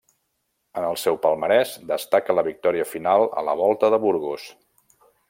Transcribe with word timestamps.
En 0.79 0.85
el 0.85 0.97
seu 1.01 1.19
palmarès 1.25 1.73
destaca 1.93 2.37
la 2.39 2.45
victòria 2.49 2.87
final 2.97 3.29
a 3.43 3.45
la 3.51 3.57
Volta 3.63 3.93
a 3.99 4.05
Burgos. 4.07 4.49